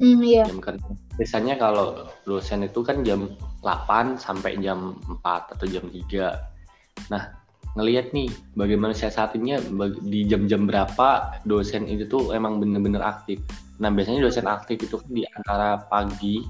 Mm, 0.00 0.20
iya. 0.24 0.44
Jam 0.48 0.60
kerja. 0.60 0.88
Biasanya 1.16 1.54
kalau 1.56 2.08
dosen 2.28 2.64
itu 2.64 2.80
kan 2.84 3.00
jam 3.04 3.32
8 3.66 4.14
sampai 4.14 4.62
jam 4.62 4.94
4 5.10 5.58
atau 5.58 5.66
jam 5.66 5.82
3. 5.90 7.10
Nah, 7.10 7.34
ngelihat 7.74 8.14
nih 8.14 8.30
bagaimana 8.54 8.94
siasatinya 8.94 9.58
di 10.06 10.22
jam-jam 10.30 10.70
berapa 10.70 11.42
dosen 11.42 11.90
itu 11.90 12.06
tuh 12.06 12.30
emang 12.30 12.62
bener-bener 12.62 13.02
aktif. 13.02 13.42
Nah, 13.82 13.90
biasanya 13.90 14.22
dosen 14.22 14.46
aktif 14.46 14.86
itu 14.86 15.02
kan 15.02 15.10
di 15.10 15.26
antara 15.34 15.82
pagi 15.90 16.46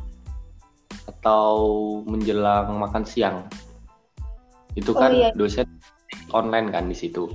atau 1.09 1.57
menjelang 2.05 2.77
makan 2.77 3.09
siang. 3.09 3.49
Itu 4.77 4.93
oh, 4.93 5.01
kan 5.01 5.17
iya. 5.17 5.33
dosen 5.33 5.65
online 6.37 6.69
kan 6.69 6.85
di 6.85 6.97
situ 6.97 7.33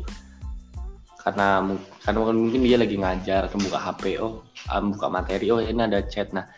karena 1.22 1.78
karena 2.02 2.34
mungkin 2.34 2.66
dia 2.66 2.78
lagi 2.82 2.98
ngajar 2.98 3.46
atau 3.46 3.62
buka 3.62 3.78
HP 3.78 4.18
oh 4.18 4.42
um, 4.74 4.84
buka 4.98 5.08
materi 5.08 5.54
oh 5.54 5.62
ini 5.62 5.78
ada 5.78 6.02
chat 6.10 6.34
nah 6.34 6.50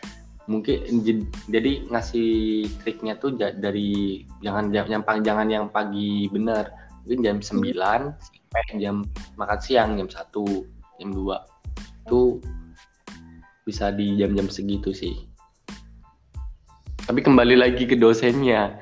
mungkin 0.44 1.00
jadi 1.48 1.88
ngasih 1.88 2.64
triknya 2.84 3.16
tuh 3.16 3.36
dari 3.36 4.24
jangan 4.44 4.68
yang 4.72 5.04
jangan 5.24 5.48
yang 5.48 5.66
pagi 5.72 6.28
bener. 6.28 6.68
Mungkin 7.04 7.20
jam 7.20 7.36
9 7.44 7.76
sampai 8.16 8.80
jam 8.80 9.04
makan 9.36 9.60
siang 9.60 9.90
jam 10.00 10.08
satu 10.08 10.64
jam 10.96 11.12
2 11.12 11.36
itu 12.04 12.40
bisa 13.68 13.92
di 13.92 14.16
jam-jam 14.16 14.48
segitu 14.48 14.92
sih. 14.92 15.28
Tapi 17.04 17.20
kembali 17.20 17.60
lagi 17.60 17.84
ke 17.84 17.96
dosennya. 17.96 18.80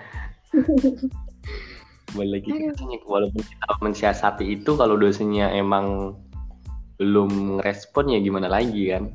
Balik 2.19 2.45
lagi 2.47 3.01
walaupun 3.09 3.43
kita 3.43 3.67
mensiasati 3.81 4.45
itu 4.61 4.77
kalau 4.77 5.01
dosennya 5.01 5.51
emang 5.55 6.15
belum 7.01 7.59
respon 7.65 8.13
ya 8.15 8.19
gimana 8.23 8.47
lagi 8.47 8.93
kan? 8.93 9.11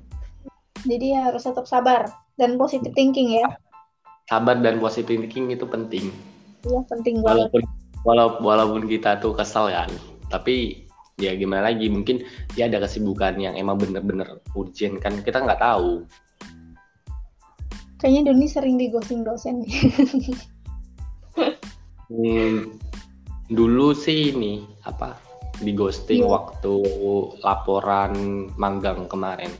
Jadi 0.83 1.15
harus 1.15 1.45
tetap 1.45 1.63
sabar 1.69 2.26
dan 2.37 2.55
positive 2.55 2.93
thinking 2.93 3.41
ya. 3.41 3.49
Sabar 4.29 4.61
dan 4.61 4.77
positive 4.77 5.25
thinking 5.25 5.51
itu 5.51 5.65
penting. 5.65 6.13
Iya 6.65 6.81
penting 6.89 7.21
walaupun 7.25 7.61
walaupun 8.05 8.41
walaupun 8.45 8.81
kita 8.85 9.17
tuh 9.21 9.33
kesal 9.33 9.69
kan 9.69 9.89
tapi 10.29 10.85
ya 11.17 11.33
gimana 11.33 11.73
lagi 11.73 11.89
mungkin 11.89 12.21
dia 12.53 12.69
ada 12.69 12.83
kesibukan 12.85 13.37
yang 13.41 13.57
emang 13.57 13.81
bener-bener 13.81 14.41
urgent 14.53 15.01
kan 15.01 15.17
kita 15.25 15.41
nggak 15.41 15.59
tahu. 15.61 16.05
Kayaknya 17.97 18.21
Doni 18.29 18.45
sering 18.45 18.75
di 18.77 18.87
ghosting 18.93 19.25
dosen. 19.25 19.65
Hmm, 22.07 22.79
dulu 23.51 23.91
sih 23.91 24.31
ini 24.31 24.63
apa 24.87 25.19
di 25.59 25.75
ghosting 25.75 26.23
yeah. 26.23 26.31
waktu 26.39 26.75
laporan 27.43 28.47
magang 28.55 29.11
kemarin 29.11 29.51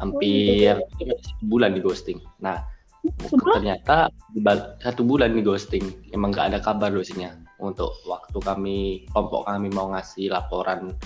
hampir 0.00 0.80
oh, 0.80 0.88
gitu. 0.96 1.14
bulan 1.46 1.76
di 1.76 1.80
ghosting. 1.84 2.18
Nah 2.40 2.64
Sebelah? 3.00 3.56
ternyata 3.60 3.96
satu 4.80 5.04
bulan 5.04 5.36
di 5.36 5.44
ghosting. 5.44 5.84
Emang 6.12 6.32
gak 6.32 6.52
ada 6.52 6.58
kabar 6.60 6.88
dosennya 6.92 7.36
untuk 7.60 7.92
waktu 8.08 8.38
kami 8.40 8.78
kelompok 9.12 9.44
kami 9.44 9.68
mau 9.72 9.92
ngasih 9.92 10.32
laporan 10.32 10.96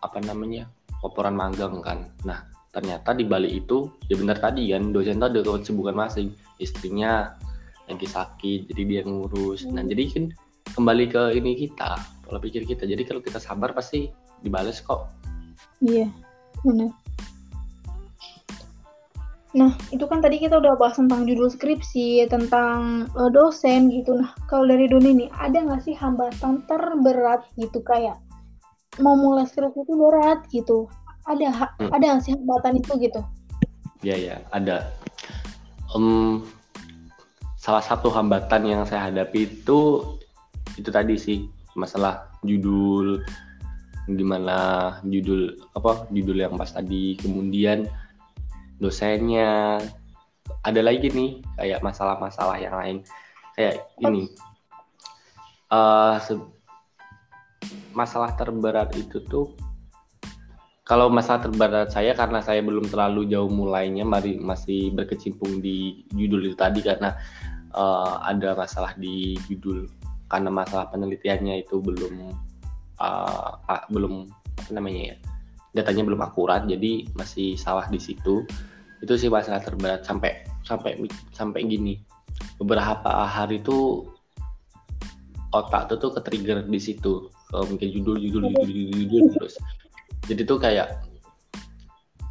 apa 0.00 0.18
namanya 0.22 0.70
laporan 1.02 1.34
magang 1.34 1.82
kan. 1.82 2.06
Nah 2.22 2.46
ternyata 2.70 3.10
di 3.10 3.26
balik 3.26 3.66
itu 3.66 3.90
ya 4.06 4.14
benar 4.14 4.38
tadi 4.38 4.70
kan 4.70 4.94
dosen 4.94 5.18
tuh 5.18 5.26
ada 5.26 5.42
kesibukan 5.42 5.94
masing 5.98 6.30
istrinya 6.62 7.34
lagi 7.90 8.06
sakit 8.06 8.70
jadi 8.70 8.82
dia 8.86 9.02
ngurus. 9.02 9.66
Nah 9.66 9.82
hmm. 9.82 9.90
jadi 9.90 10.02
kan 10.14 10.24
kembali 10.78 11.04
ke 11.10 11.22
ini 11.34 11.58
kita 11.66 11.98
pola 12.22 12.38
pikir 12.38 12.62
kita. 12.62 12.86
Jadi 12.86 13.02
kalau 13.02 13.18
kita 13.18 13.42
sabar 13.42 13.74
pasti 13.74 14.06
dibales 14.42 14.78
kok. 14.78 15.10
Iya 15.82 16.06
benar 16.62 16.99
Nah, 19.50 19.74
itu 19.90 20.06
kan 20.06 20.22
tadi 20.22 20.38
kita 20.38 20.62
udah 20.62 20.78
bahas 20.78 20.94
tentang 20.94 21.26
judul 21.26 21.50
skripsi, 21.50 22.22
tentang 22.30 23.10
uh, 23.18 23.30
dosen 23.34 23.90
gitu. 23.90 24.14
Nah, 24.14 24.30
kalau 24.46 24.70
dari 24.70 24.86
Doni 24.86 25.26
nih, 25.26 25.30
ada 25.34 25.58
nggak 25.58 25.82
sih 25.82 25.94
hambatan 25.98 26.62
terberat 26.70 27.42
gitu 27.58 27.82
kayak 27.82 28.14
mau 29.02 29.18
mulai 29.18 29.46
skripsi 29.50 29.82
itu 29.82 29.94
berat 29.98 30.40
gitu? 30.54 30.86
Ada 31.26 31.50
hmm. 31.50 31.90
ada 31.90 32.04
nggak 32.14 32.22
sih 32.22 32.34
hambatan 32.38 32.78
itu 32.78 32.92
gitu? 33.02 33.20
Iya, 34.06 34.16
ya, 34.16 34.36
ada. 34.54 34.86
Um, 35.90 36.46
salah 37.58 37.82
satu 37.82 38.08
hambatan 38.08 38.64
yang 38.64 38.82
saya 38.86 39.10
hadapi 39.10 39.50
itu 39.50 40.00
itu 40.78 40.88
tadi 40.88 41.18
sih 41.20 41.38
masalah 41.76 42.30
judul 42.40 43.20
gimana 44.08 44.96
judul 45.04 45.60
apa 45.76 46.08
judul 46.08 46.40
yang 46.40 46.56
pas 46.56 46.72
tadi 46.72 47.20
kemudian 47.20 47.84
dosennya. 48.80 49.78
Ada 50.60 50.82
lagi 50.82 51.08
nih 51.12 51.40
kayak 51.56 51.80
masalah-masalah 51.84 52.56
yang 52.58 52.74
lain. 52.74 52.96
Kayak 53.54 53.86
ini. 54.02 54.26
Uh, 55.70 56.18
masalah 57.94 58.34
terberat 58.34 58.90
itu 58.98 59.22
tuh 59.30 59.54
kalau 60.82 61.06
masalah 61.06 61.46
terberat 61.46 61.94
saya 61.94 62.18
karena 62.18 62.42
saya 62.42 62.66
belum 62.66 62.90
terlalu 62.90 63.30
jauh 63.30 63.46
mulainya 63.46 64.02
mari 64.02 64.34
masih 64.42 64.90
berkecimpung 64.90 65.62
di 65.62 66.02
judul 66.10 66.50
itu 66.50 66.58
tadi 66.58 66.82
karena 66.82 67.14
uh, 67.78 68.18
ada 68.26 68.58
masalah 68.58 68.98
di 68.98 69.38
judul. 69.46 69.86
Karena 70.26 70.50
masalah 70.50 70.90
penelitiannya 70.90 71.62
itu 71.62 71.78
belum 71.78 72.34
uh, 72.98 73.52
uh, 73.70 73.84
belum 73.86 74.26
apa 74.58 74.70
namanya 74.74 75.14
ya 75.14 75.16
datanya 75.70 76.02
belum 76.02 76.20
akurat 76.26 76.66
jadi 76.66 77.06
masih 77.14 77.54
salah 77.54 77.86
di 77.86 78.02
situ 78.02 78.42
itu 79.00 79.12
sih 79.16 79.28
masalah 79.32 79.64
terberat 79.64 80.04
sampai 80.04 80.44
sampai 80.64 80.96
sampai 81.32 81.60
gini. 81.64 81.96
Beberapa 82.60 83.24
hari 83.24 83.60
itu 83.60 84.04
otak 85.50 85.90
tuh 85.90 85.98
tuh 85.98 86.10
ke 86.16 86.20
trigger 86.24 86.64
di 86.68 86.80
situ. 86.80 87.28
Kalau 87.50 87.66
mungkin 87.66 87.88
judul 87.90 88.16
judul 88.20 88.42
judul 88.54 88.68
judul, 88.70 89.02
judul 89.08 89.22
terus. 89.34 89.54
Jadi 90.28 90.42
tuh 90.46 90.58
kayak 90.60 90.88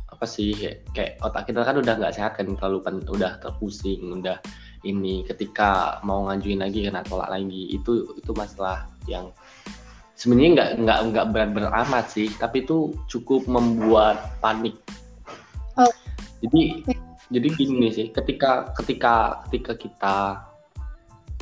apa 0.07 0.25
sih 0.27 0.51
kayak 0.91 1.19
otak 1.23 1.47
kita 1.47 1.63
kan 1.63 1.79
udah 1.79 1.93
nggak 1.95 2.11
sehat 2.15 2.35
kan 2.35 2.51
terlalu 2.55 2.79
kan 2.83 2.95
udah 3.09 3.41
terpusing 3.41 4.13
udah 4.21 4.37
ini. 4.85 5.25
Ketika 5.27 5.99
mau 6.05 6.29
ngajuin 6.29 6.63
lagi 6.63 6.85
kena 6.85 7.03
tolak 7.03 7.33
lagi. 7.33 7.75
Itu 7.75 8.15
itu 8.15 8.31
masalah 8.31 8.87
yang 9.09 9.33
sebenarnya 10.15 10.49
nggak 10.55 10.69
nggak 10.85 10.99
nggak 11.11 11.25
berat-berat 11.33 11.73
amat 11.87 12.05
sih. 12.13 12.29
Tapi 12.37 12.63
itu 12.63 12.93
cukup 13.11 13.49
membuat 13.49 14.39
panik. 14.39 14.77
Jadi 16.45 16.61
jadi 17.29 17.47
gini 17.53 17.87
sih 17.91 18.07
ketika 18.09 18.71
ketika 18.79 19.43
ketika 19.47 19.73
kita 19.75 20.15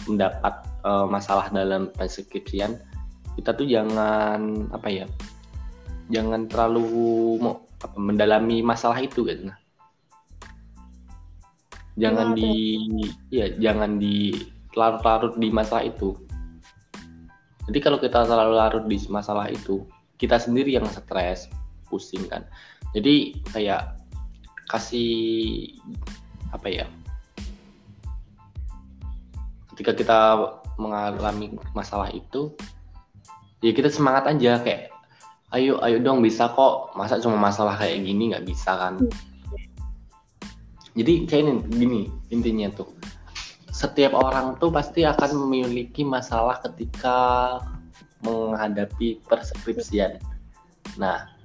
mendapat 0.08 0.54
uh, 0.84 1.06
masalah 1.08 1.51
dalam 1.51 1.92
perskripsian 1.94 2.80
kita 3.38 3.54
tuh 3.54 3.68
jangan 3.70 4.70
apa 4.74 4.88
ya 4.89 5.06
jangan 6.10 6.48
terlalu 6.48 6.84
mau 7.38 7.62
apa, 7.84 7.96
mendalami 8.00 8.66
masalah 8.66 8.98
itu 8.98 9.27
gitu 9.27 9.51
nah. 9.51 9.60
Jangan 11.98 12.38
di 12.38 12.54
ya 13.34 13.50
jangan 13.58 13.98
di 13.98 14.30
larut-larut 14.77 15.34
di 15.42 15.50
masalah 15.50 15.89
itu. 15.89 16.13
Jadi 17.66 17.80
kalau 17.82 17.98
kita 17.98 18.22
terlalu 18.30 18.54
larut 18.54 18.86
di 18.86 19.01
masalah 19.10 19.50
itu 19.50 19.82
kita 20.22 20.38
sendiri 20.38 20.77
yang 20.77 20.86
stres 20.86 21.50
pusing 21.89 22.22
kan. 22.30 22.46
Jadi 22.94 23.42
kayak 23.50 23.98
kasih 24.68 25.74
apa 26.52 26.68
ya 26.68 26.86
ketika 29.74 29.92
kita 29.94 30.20
mengalami 30.78 31.54
masalah 31.74 32.10
itu 32.14 32.54
ya 33.62 33.74
kita 33.74 33.90
semangat 33.90 34.30
aja 34.30 34.62
kayak 34.62 34.94
ayo 35.56 35.80
ayo 35.84 35.98
dong 36.04 36.20
bisa 36.20 36.52
kok. 36.52 36.92
Masa 36.98 37.22
cuma 37.24 37.40
masalah 37.40 37.80
kayak 37.80 38.04
gini 38.04 38.34
nggak 38.34 38.46
bisa 38.48 38.76
kan? 38.76 39.00
Jadi 40.98 41.30
kayak 41.30 41.42
ini 41.46 41.54
gini 41.72 42.02
intinya 42.34 42.68
tuh. 42.74 42.90
Setiap 43.70 44.18
orang 44.18 44.58
tuh 44.58 44.74
pasti 44.74 45.06
akan 45.06 45.46
memiliki 45.46 46.02
masalah 46.02 46.58
ketika 46.66 47.18
menghadapi 48.26 49.22
perskripsian. 49.30 50.18
Nah 50.98 51.37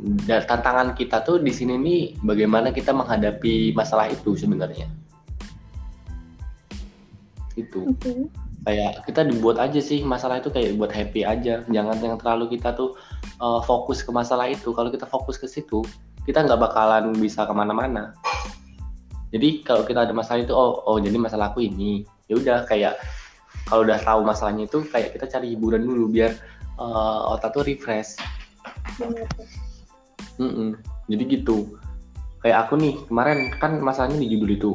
dan 0.00 0.40
tantangan 0.48 0.96
kita 0.96 1.20
tuh 1.20 1.44
di 1.44 1.52
sini 1.52 1.76
nih 1.76 2.02
bagaimana 2.24 2.72
kita 2.72 2.96
menghadapi 2.96 3.76
masalah 3.76 4.08
itu 4.08 4.32
sebenarnya. 4.32 4.88
Itu. 7.56 7.92
Okay. 8.00 8.24
kayak 8.60 9.08
kita 9.08 9.24
dibuat 9.24 9.56
aja 9.56 9.80
sih 9.80 10.04
masalah 10.04 10.36
itu 10.40 10.52
kayak 10.52 10.76
buat 10.76 10.92
happy 10.92 11.24
aja. 11.24 11.64
Jangan 11.68 11.96
yang 12.00 12.16
terlalu 12.20 12.56
kita 12.56 12.72
tuh 12.72 12.96
uh, 13.40 13.60
fokus 13.64 14.00
ke 14.00 14.12
masalah 14.12 14.48
itu. 14.48 14.72
Kalau 14.72 14.88
kita 14.88 15.04
fokus 15.04 15.36
ke 15.36 15.44
situ 15.48 15.84
kita 16.24 16.44
nggak 16.44 16.60
bakalan 16.60 17.12
bisa 17.16 17.44
ke 17.44 17.52
mana-mana. 17.52 18.16
Jadi 19.32 19.64
kalau 19.64 19.84
kita 19.84 20.08
ada 20.08 20.12
masalah 20.16 20.44
itu 20.44 20.52
oh 20.56 20.80
oh 20.84 20.96
jadi 20.96 21.16
masalah 21.16 21.52
aku 21.52 21.64
ini. 21.64 22.04
Ya 22.28 22.40
udah 22.40 22.58
kayak 22.64 23.00
kalau 23.68 23.84
udah 23.84 24.00
tahu 24.00 24.20
masalahnya 24.24 24.64
itu 24.64 24.80
kayak 24.88 25.16
kita 25.16 25.28
cari 25.28 25.56
hiburan 25.56 25.84
dulu 25.84 26.08
biar 26.08 26.32
uh, 26.80 27.32
otak 27.36 27.52
tuh 27.52 27.64
refresh 27.64 28.16
Mm 30.40 30.50
-mm. 30.50 30.70
Jadi 31.12 31.22
gitu. 31.28 31.76
Kayak 32.40 32.66
aku 32.66 32.80
nih 32.80 32.96
kemarin 33.04 33.52
kan 33.60 33.76
masalahnya 33.84 34.16
di 34.16 34.32
judul 34.32 34.50
itu. 34.56 34.72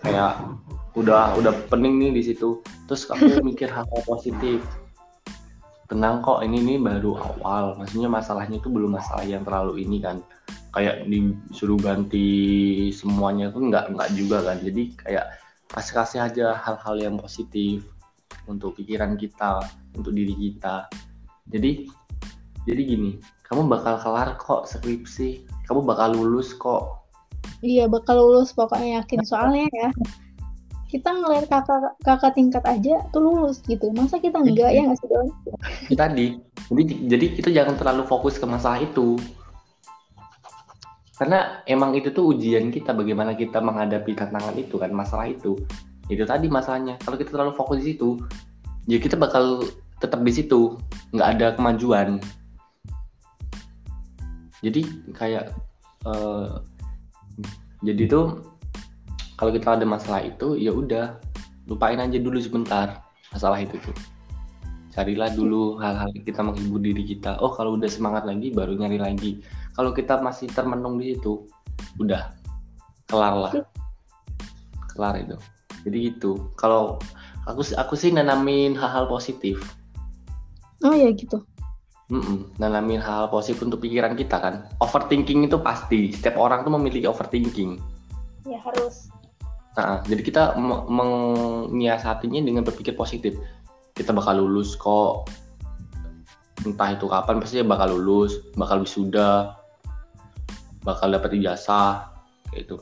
Kayak 0.00 0.40
udah 0.96 1.36
udah 1.36 1.52
pening 1.68 2.00
nih 2.00 2.10
di 2.16 2.22
situ. 2.32 2.64
Terus 2.88 3.04
aku 3.12 3.40
mikir 3.48 3.68
hal-hal 3.68 4.02
positif. 4.08 4.64
Tenang 5.84 6.24
kok 6.24 6.40
ini 6.40 6.64
nih 6.64 6.78
baru 6.80 7.20
awal. 7.20 7.76
Maksudnya 7.76 8.08
masalahnya 8.08 8.56
itu 8.56 8.72
belum 8.72 8.96
masalah 8.96 9.28
yang 9.28 9.44
terlalu 9.44 9.84
ini 9.84 10.00
kan. 10.00 10.24
Kayak 10.72 11.06
disuruh 11.06 11.78
ganti 11.78 12.88
semuanya 12.90 13.52
tuh 13.52 13.68
nggak 13.68 13.92
nggak 13.92 14.08
juga 14.16 14.40
kan. 14.40 14.56
Jadi 14.64 14.96
kayak 14.96 15.28
kasih 15.68 15.94
kasih 16.00 16.18
aja 16.24 16.46
hal-hal 16.56 16.96
yang 16.96 17.14
positif 17.20 17.84
untuk 18.48 18.80
pikiran 18.80 19.20
kita, 19.20 19.60
untuk 19.92 20.16
diri 20.16 20.32
kita. 20.32 20.88
Jadi 21.44 21.84
jadi 22.64 22.82
gini, 22.84 23.10
kamu 23.44 23.68
bakal 23.68 24.00
kelar 24.00 24.40
kok 24.40 24.64
skripsi 24.64 25.44
kamu 25.64 25.80
bakal 25.84 26.12
lulus 26.12 26.52
kok. 26.56 27.08
Iya 27.64 27.88
bakal 27.88 28.20
lulus 28.20 28.52
pokoknya 28.52 29.00
yakin. 29.00 29.20
Soalnya 29.24 29.64
ya 29.72 29.88
kita 30.92 31.10
ngeliat 31.10 31.50
kakak 31.50 31.96
kakak 32.04 32.32
tingkat 32.36 32.64
aja 32.68 33.00
tuh 33.10 33.24
lulus 33.24 33.64
gitu. 33.64 33.88
Masa 33.96 34.20
kita 34.20 34.40
enggak 34.40 34.70
ya 34.72 34.84
nggak 34.84 34.98
sih 35.00 35.08
don? 35.08 35.28
Tadi 35.96 36.26
jadi 36.68 36.92
jadi 37.08 37.26
kita 37.40 37.48
jangan 37.52 37.74
terlalu 37.80 38.04
fokus 38.04 38.36
ke 38.36 38.44
masalah 38.44 38.84
itu. 38.84 39.16
Karena 41.14 41.62
emang 41.64 41.94
itu 41.94 42.10
tuh 42.10 42.34
ujian 42.34 42.74
kita 42.74 42.90
bagaimana 42.90 43.38
kita 43.38 43.62
menghadapi 43.62 44.12
tantangan 44.18 44.56
itu 44.60 44.76
kan 44.76 44.92
masalah 44.92 45.30
itu. 45.30 45.56
Itu 46.12 46.28
tadi 46.28 46.52
masalahnya. 46.52 47.00
Kalau 47.00 47.16
kita 47.16 47.32
terlalu 47.32 47.56
fokus 47.56 47.80
di 47.80 47.96
situ 47.96 48.20
ya 48.84 49.00
kita 49.00 49.16
bakal 49.16 49.64
tetap 50.04 50.20
di 50.20 50.32
situ. 50.32 50.76
Nggak 51.16 51.28
ada 51.40 51.46
kemajuan 51.56 52.20
jadi 54.64 54.80
kayak 55.12 55.52
uh, 56.08 56.64
jadi 57.84 58.08
tuh 58.08 58.40
kalau 59.36 59.52
kita 59.52 59.76
ada 59.76 59.84
masalah 59.84 60.24
itu 60.24 60.56
ya 60.56 60.72
udah 60.72 61.20
lupain 61.68 62.00
aja 62.00 62.16
dulu 62.16 62.40
sebentar 62.40 63.04
masalah 63.28 63.60
itu 63.60 63.76
tuh. 63.84 63.96
Carilah 64.94 65.34
dulu 65.34 65.76
hal-hal 65.82 66.08
kita 66.22 66.40
menghibur 66.40 66.78
diri 66.78 67.02
kita. 67.04 67.36
Oh 67.42 67.50
kalau 67.52 67.76
udah 67.76 67.90
semangat 67.90 68.24
lagi 68.24 68.54
baru 68.54 68.78
nyari 68.78 68.96
lagi. 68.96 69.42
Kalau 69.74 69.90
kita 69.90 70.22
masih 70.22 70.46
termenung 70.54 70.96
di 70.96 71.12
situ 71.12 71.44
udah 71.98 72.30
kelar 73.10 73.34
lah. 73.34 73.52
Kelar 74.94 75.18
itu. 75.18 75.36
Jadi 75.84 75.96
gitu. 76.14 76.54
Kalau 76.54 77.02
aku 77.44 77.66
aku 77.74 77.98
sih 77.98 78.14
nanamin 78.14 78.78
hal-hal 78.78 79.10
positif. 79.10 79.60
Oh 80.86 80.94
ya 80.94 81.10
gitu 81.10 81.42
Mm-mm, 82.12 82.52
nanamin 82.60 83.00
hal 83.00 83.32
positif 83.32 83.64
untuk 83.64 83.80
pikiran 83.80 84.12
kita 84.12 84.36
kan. 84.36 84.68
Overthinking 84.84 85.48
itu 85.48 85.56
pasti. 85.56 86.12
Setiap 86.12 86.36
orang 86.36 86.60
tuh 86.60 86.76
memiliki 86.76 87.08
overthinking. 87.08 87.80
Ya 88.44 88.60
harus. 88.60 89.08
Nah, 89.74 90.04
jadi 90.04 90.20
kita 90.20 90.42
menyiasatinya 90.60 92.44
dengan 92.44 92.62
berpikir 92.62 92.92
positif. 92.92 93.34
Kita 93.96 94.12
bakal 94.12 94.44
lulus 94.44 94.76
kok. 94.76 95.32
Entah 96.62 96.92
itu 96.92 97.08
kapan, 97.08 97.40
pasti 97.40 97.64
bakal 97.64 97.96
lulus, 97.96 98.40
bakal 98.52 98.84
wisuda, 98.84 99.56
bakal 100.84 101.08
dapat 101.08 101.40
ijazah, 101.40 102.12
kayak 102.52 102.68
itu. 102.68 102.76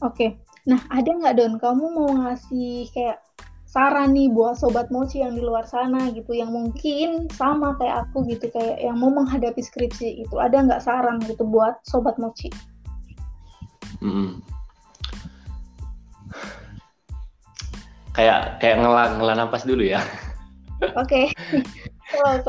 Oke, 0.00 0.40
Nah, 0.70 0.78
ada 0.86 1.10
nggak 1.10 1.34
Don, 1.34 1.54
kamu 1.58 1.84
mau 1.98 2.10
ngasih 2.14 2.86
kayak 2.94 3.18
saran 3.66 4.14
nih 4.14 4.30
buat 4.30 4.54
sobat 4.54 4.86
mochi 4.94 5.18
yang 5.18 5.34
di 5.34 5.42
luar 5.42 5.66
sana 5.66 6.14
gitu, 6.14 6.30
yang 6.30 6.54
mungkin 6.54 7.26
sama 7.34 7.74
kayak 7.74 8.06
aku 8.06 8.22
gitu, 8.30 8.46
kayak 8.54 8.78
yang 8.78 8.94
mau 8.94 9.10
menghadapi 9.10 9.58
skripsi 9.58 10.22
itu, 10.22 10.34
ada 10.38 10.62
nggak 10.62 10.78
saran 10.78 11.18
gitu 11.26 11.42
buat 11.42 11.82
sobat 11.82 12.14
mochi? 12.22 12.54
Hmm. 13.98 14.38
Kayak 18.14 18.62
kayak 18.62 18.78
ngelang 18.78 19.18
ngelang 19.18 19.38
nafas 19.42 19.66
dulu 19.66 19.82
ya. 19.82 19.98
Oke. 21.02 21.26
Okay. 21.34 22.46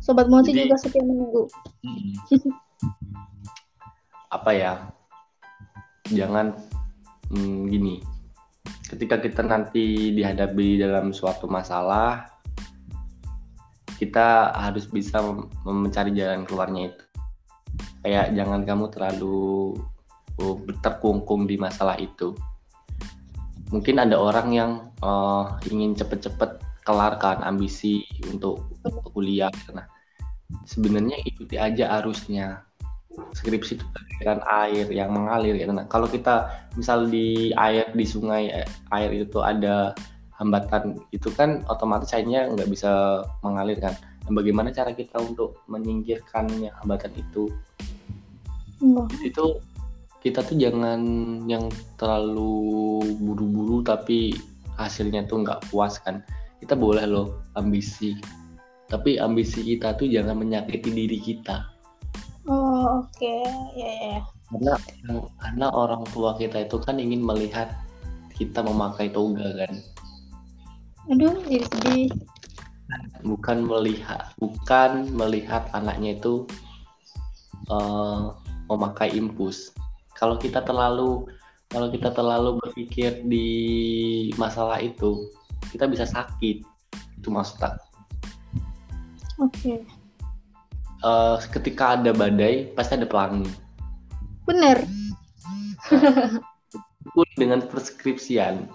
Sobat 0.00 0.32
mochi 0.32 0.56
Jadi, 0.56 0.64
juga 0.64 0.76
setia 0.80 1.04
menunggu. 1.04 1.44
Hmm. 1.84 2.12
apa 4.32 4.50
ya? 4.56 4.72
Jangan 6.08 6.56
hmm, 7.32 7.68
gini. 7.68 7.96
Ketika 8.88 9.20
kita 9.20 9.44
nanti 9.44 10.16
dihadapi 10.16 10.80
dalam 10.80 11.12
suatu 11.12 11.44
masalah 11.44 12.38
kita 13.98 14.54
harus 14.54 14.86
bisa 14.86 15.18
mencari 15.66 16.14
jalan 16.14 16.46
keluarnya 16.46 16.94
itu. 16.94 17.04
Kayak 18.06 18.26
jangan 18.38 18.60
kamu 18.62 18.84
terlalu 18.94 19.74
uh, 20.38 20.56
terkungkung 20.80 21.50
di 21.50 21.58
masalah 21.58 21.98
itu. 21.98 22.32
Mungkin 23.74 24.00
ada 24.00 24.16
orang 24.16 24.48
yang 24.54 24.70
uh, 25.02 25.58
ingin 25.68 25.98
cepet-cepet 25.98 26.62
kelarkan 26.86 27.44
ambisi 27.44 28.06
untuk 28.30 28.64
kuliah. 29.12 29.52
Nah 29.74 29.84
sebenarnya 30.64 31.20
ikuti 31.28 31.60
aja 31.60 32.00
arusnya 32.00 32.67
skripsi 33.34 33.78
itu 33.78 33.84
aliran 34.18 34.40
air 34.46 34.86
yang 34.90 35.10
mengalir 35.14 35.54
ya 35.54 35.66
nah 35.70 35.86
kalau 35.86 36.10
kita 36.10 36.50
misal 36.74 37.06
di 37.06 37.50
air 37.54 37.90
di 37.94 38.04
sungai 38.06 38.50
eh, 38.50 38.68
air 38.94 39.10
itu 39.14 39.38
ada 39.42 39.94
hambatan 40.38 40.98
itu 41.10 41.28
kan 41.34 41.66
otomatis 41.66 42.14
airnya 42.14 42.46
nggak 42.46 42.70
bisa 42.70 43.26
mengalir 43.42 43.74
kan? 43.82 43.90
Nah, 44.26 44.32
bagaimana 44.38 44.70
cara 44.70 44.94
kita 44.94 45.18
untuk 45.18 45.58
menyingkirkannya 45.66 46.70
hambatan 46.78 47.10
itu? 47.18 47.50
Enggak. 48.78 49.10
itu 49.26 49.58
kita 50.22 50.46
tuh 50.46 50.54
jangan 50.54 51.02
yang 51.50 51.66
terlalu 51.98 53.02
buru-buru 53.18 53.82
tapi 53.82 54.30
hasilnya 54.78 55.26
tuh 55.26 55.42
nggak 55.42 55.66
puas 55.74 55.98
kan? 55.98 56.22
Kita 56.62 56.78
boleh 56.78 57.02
loh 57.02 57.42
ambisi 57.58 58.14
tapi 58.88 59.20
ambisi 59.20 59.60
kita 59.60 59.94
tuh 60.00 60.08
jangan 60.08 60.40
menyakiti 60.40 60.88
diri 60.88 61.18
kita 61.20 61.68
Oh 62.78 63.02
oke, 63.02 63.10
okay. 63.10 63.42
ya 63.74 63.90
ya. 63.90 64.18
Karena 64.54 64.74
karena 65.42 65.66
orang 65.74 66.06
tua 66.14 66.38
kita 66.38 66.62
itu 66.62 66.78
kan 66.78 67.02
ingin 67.02 67.26
melihat 67.26 67.74
kita 68.38 68.62
memakai 68.62 69.10
toga 69.10 69.66
kan. 69.66 69.74
Aduh, 71.10 71.42
jadi 71.50 71.66
sedih. 71.66 72.06
bukan 73.26 73.66
melihat 73.66 74.30
bukan 74.38 75.10
melihat 75.10 75.66
anaknya 75.74 76.22
itu 76.22 76.46
uh, 77.66 78.30
memakai 78.70 79.10
impus. 79.18 79.74
Kalau 80.14 80.38
kita 80.38 80.62
terlalu 80.62 81.26
kalau 81.74 81.90
kita 81.90 82.14
terlalu 82.14 82.62
berpikir 82.62 83.26
di 83.26 83.50
masalah 84.38 84.78
itu, 84.78 85.34
kita 85.74 85.90
bisa 85.90 86.06
sakit. 86.06 86.62
Itu 87.18 87.28
maksud 87.34 87.58
aku. 87.58 87.86
Oke. 89.42 89.50
Okay. 89.50 89.97
Uh, 91.02 91.38
ketika 91.54 91.94
ada 91.94 92.10
badai, 92.10 92.74
pasti 92.74 92.98
ada 92.98 93.06
pelangi. 93.06 93.46
Benar. 94.48 94.82
Nah, 95.88 96.42
dengan 97.38 97.62
preskripsian. 97.64 98.66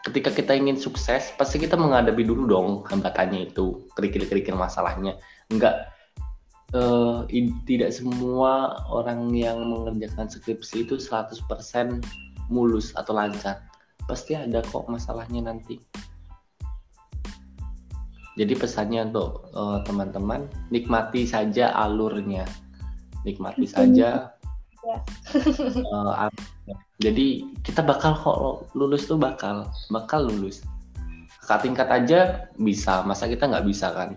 Ketika 0.00 0.32
kita 0.32 0.56
ingin 0.56 0.80
sukses, 0.80 1.30
pasti 1.36 1.60
kita 1.60 1.76
menghadapi 1.76 2.24
dulu 2.24 2.48
dong 2.48 2.68
hambatannya 2.88 3.52
itu, 3.52 3.84
kerikil-kerikil 3.94 4.56
masalahnya. 4.56 5.20
Enggak 5.52 5.92
uh, 6.74 7.26
tidak 7.66 7.90
semua 7.94 8.80
orang 8.90 9.30
yang 9.34 9.60
mengerjakan 9.66 10.30
skripsi 10.30 10.86
itu 10.86 10.96
100% 10.98 11.42
mulus 12.50 12.94
atau 12.96 13.12
lancar. 13.14 13.62
Pasti 14.06 14.34
ada 14.34 14.62
kok 14.64 14.90
masalahnya 14.90 15.52
nanti. 15.52 15.78
Jadi 18.40 18.56
pesannya 18.56 19.12
untuk 19.12 19.52
eh, 19.52 19.78
teman-teman 19.84 20.48
nikmati 20.72 21.28
saja 21.28 21.76
alurnya, 21.76 22.48
nikmati 23.28 23.68
saja. 23.68 24.32
uh, 25.92 26.32
jadi 26.96 27.44
kita 27.60 27.84
bakal 27.84 28.16
kok 28.16 28.38
lulus 28.72 29.04
tuh 29.04 29.20
bakal 29.20 29.68
bakal 29.92 30.24
lulus. 30.24 30.64
Kakak 31.44 31.68
tingkat 31.68 31.88
aja 31.92 32.48
bisa, 32.56 33.04
masa 33.04 33.28
kita 33.28 33.44
nggak 33.44 33.68
bisa 33.68 33.92
kan? 33.92 34.16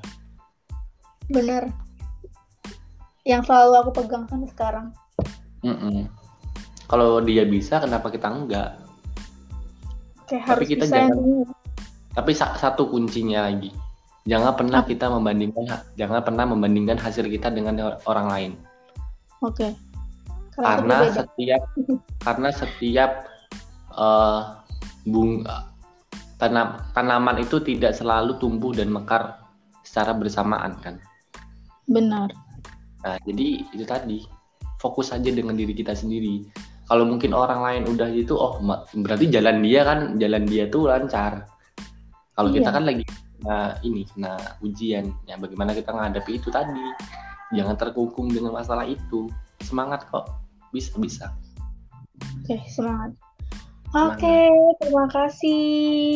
Benar 1.27 1.67
yang 3.23 3.41
selalu 3.43 3.73
aku 3.79 3.91
pegang 4.03 4.27
sampai 4.27 4.49
sekarang. 4.51 4.87
Mm 5.63 5.77
-mm. 5.79 5.97
Kalau 6.91 7.23
dia 7.23 7.47
bisa, 7.47 7.79
kenapa 7.79 8.11
kita 8.11 8.27
enggak? 8.27 8.75
Oke, 10.19 10.35
tapi 10.43 10.47
harus 10.47 10.67
kita 10.67 10.85
bisa 10.85 10.95
jangan. 11.07 11.17
Tapi 12.13 12.31
satu 12.37 12.83
kuncinya 12.91 13.49
lagi, 13.49 13.73
jangan 14.23 14.55
pernah 14.55 14.81
Apa? 14.83 14.89
kita 14.89 15.05
membandingkan, 15.11 15.65
jangan 15.99 16.21
pernah 16.23 16.45
membandingkan 16.47 16.97
hasil 16.99 17.27
kita 17.27 17.51
dengan 17.51 17.99
orang 18.07 18.27
lain. 18.31 18.51
Oke. 19.43 19.75
Karena 20.55 21.09
setiap, 21.11 21.63
karena 22.25 22.49
setiap 22.53 23.11
uh, 23.91 24.63
bunga 25.03 25.73
tanam, 26.39 26.79
tanaman 26.95 27.37
itu 27.43 27.59
tidak 27.59 27.95
selalu 27.97 28.39
tumbuh 28.39 28.71
dan 28.71 28.91
mekar 28.93 29.43
secara 29.83 30.15
bersamaan 30.15 30.79
kan. 30.79 30.95
Benar. 31.89 32.31
Nah, 33.03 33.17
jadi 33.27 33.67
itu 33.75 33.83
tadi 33.83 34.23
fokus 34.79 35.11
aja 35.11 35.27
dengan 35.27 35.55
diri 35.55 35.75
kita 35.75 35.91
sendiri. 35.91 36.47
Kalau 36.87 37.07
mungkin 37.07 37.31
orang 37.31 37.63
lain 37.63 37.83
udah 37.95 38.07
gitu, 38.11 38.35
oh 38.35 38.59
berarti 38.95 39.31
jalan 39.31 39.63
dia 39.63 39.81
kan, 39.87 39.99
jalan 40.19 40.43
dia 40.47 40.67
tuh 40.67 40.87
lancar. 40.87 41.47
Kalau 42.35 42.49
iya. 42.51 42.55
kita 42.59 42.69
kan 42.71 42.83
lagi 42.83 43.03
nah 43.43 43.75
ini 43.83 44.07
nah 44.15 44.39
ujian, 44.63 45.11
ya 45.27 45.35
bagaimana 45.35 45.75
kita 45.75 45.91
menghadapi 45.91 46.39
itu 46.39 46.47
tadi. 46.49 46.83
Jangan 47.53 47.77
terkungkung 47.77 48.33
dengan 48.33 48.55
masalah 48.55 48.87
itu. 48.87 49.29
Semangat 49.61 50.09
kok, 50.09 50.31
bisa 50.73 50.95
bisa. 50.97 51.29
Oke, 52.41 52.57
semangat. 52.71 53.13
Oke, 53.93 54.49
terima 54.81 55.05
kasih 55.05 55.61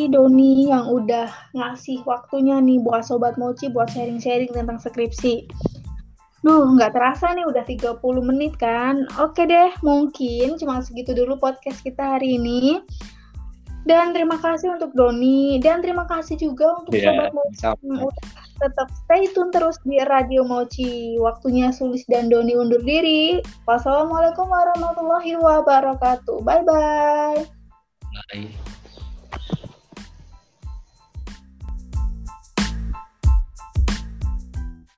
Doni 0.09 0.65
yang 0.65 0.89
udah 0.89 1.29
ngasih 1.53 2.01
waktunya 2.09 2.57
nih 2.57 2.81
buat 2.81 3.05
Sobat 3.05 3.37
Mochi 3.37 3.69
buat 3.69 3.93
sharing-sharing 3.93 4.49
tentang 4.49 4.81
skripsi. 4.81 5.45
Duh, 6.41 6.73
nggak 6.73 6.97
terasa 6.97 7.37
nih 7.37 7.45
udah 7.45 7.61
30 7.61 8.01
menit 8.25 8.57
kan. 8.57 9.05
Oke 9.21 9.45
deh, 9.45 9.69
mungkin 9.85 10.57
cuma 10.57 10.81
segitu 10.81 11.13
dulu 11.13 11.37
podcast 11.37 11.85
kita 11.85 12.17
hari 12.17 12.41
ini. 12.41 12.81
Dan 13.87 14.11
terima 14.11 14.35
kasih 14.35 14.75
untuk 14.75 14.91
Doni 14.91 15.63
dan 15.63 15.79
terima 15.79 16.03
kasih 16.03 16.35
juga 16.35 16.75
untuk 16.83 16.91
yeah, 16.91 17.31
Sobat 17.55 17.79
Mochi 17.87 18.47
tetap 18.57 18.89
stay 19.05 19.29
tune 19.31 19.53
terus 19.53 19.77
di 19.85 20.01
Radio 20.03 20.43
Mochi. 20.43 21.15
Waktunya 21.21 21.69
Sulis 21.69 22.03
dan 22.09 22.27
Doni 22.29 22.57
undur 22.57 22.81
diri. 22.81 23.41
Wassalamualaikum 23.69 24.49
warahmatullahi 24.49 25.37
wabarakatuh. 25.37 26.41
Bye-bye. 26.41 27.45
Bye. 28.33 28.75